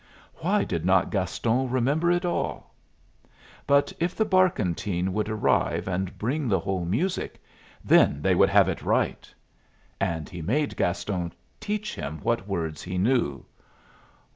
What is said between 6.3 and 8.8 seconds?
the whole music, then they would have